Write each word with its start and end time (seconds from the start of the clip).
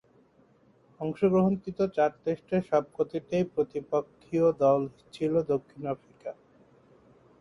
অংশগ্রহণকৃত 0.99 1.79
চার 1.95 2.11
টেস্টের 2.23 2.61
সবকটিতেই 2.69 3.45
প্রতিপক্ষীয় 3.53 4.47
দল 4.61 4.81
ছিল 5.13 5.33
দক্ষিণ 5.51 5.81
আফ্রিকা। 5.93 6.31